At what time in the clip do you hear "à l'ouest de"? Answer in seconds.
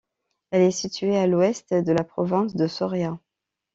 1.15-1.91